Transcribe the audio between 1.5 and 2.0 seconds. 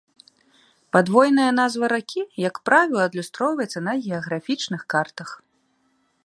назва